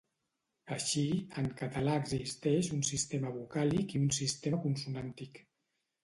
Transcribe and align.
Així, 0.75 1.01
en 1.41 1.49
català 1.59 1.97
existeix 2.03 2.69
un 2.77 2.81
sistema 2.87 3.33
vocàlic 3.35 3.93
i 3.99 4.01
un 4.05 4.09
sistema 4.21 4.61
consonàntic. 4.65 5.43